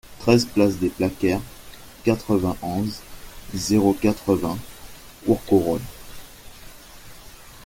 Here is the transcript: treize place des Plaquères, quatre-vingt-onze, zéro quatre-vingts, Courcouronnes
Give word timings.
treize 0.19 0.45
place 0.45 0.77
des 0.79 0.89
Plaquères, 0.89 1.41
quatre-vingt-onze, 2.03 3.01
zéro 3.53 3.93
quatre-vingts, 3.93 4.57
Courcouronnes 5.27 5.79